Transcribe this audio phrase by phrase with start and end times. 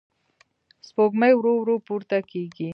[0.87, 2.69] سپوږمۍ ورو ورو پورته کېږي.